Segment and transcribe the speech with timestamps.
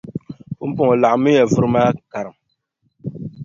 [0.57, 2.37] Pumpɔŋɔ laɣimmiya vuri maa karim.